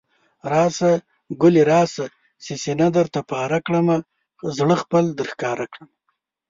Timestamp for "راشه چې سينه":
1.71-2.87